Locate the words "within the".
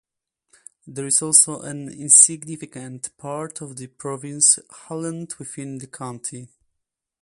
5.37-5.85